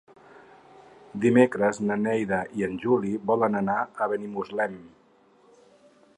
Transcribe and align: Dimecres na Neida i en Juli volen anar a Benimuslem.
Dimecres 1.25 1.81
na 1.89 1.97
Neida 2.05 2.41
i 2.61 2.65
en 2.69 2.75
Juli 2.87 3.13
volen 3.33 3.61
anar 3.61 3.79
a 3.83 4.09
Benimuslem. 4.15 4.85